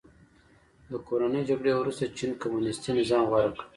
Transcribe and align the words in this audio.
د 0.89 0.91
کورنۍ 1.07 1.41
جګړې 1.49 1.71
وروسته 1.75 2.05
چین 2.17 2.31
کمونیستي 2.41 2.91
نظام 2.99 3.23
غوره 3.31 3.49
کړ. 3.55 3.63